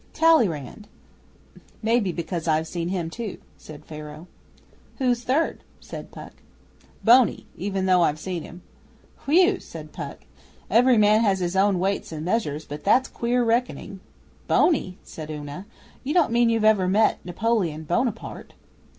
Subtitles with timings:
[0.13, 0.87] 'Talleyrand:
[1.83, 4.25] maybe because I've seen him too,' said Pharaoh.
[4.97, 6.33] 'Who's third?' said Puck.
[7.03, 8.63] 'Boney even though I've seen him.'
[9.27, 10.21] 'Whew!' said Puck.
[10.71, 13.99] 'Every man has his own weights and measures, but that's queer reckoning.'
[14.47, 15.67] 'Boney?' said Una.
[16.03, 18.55] 'You don't mean you've ever met Napoleon Bonaparte?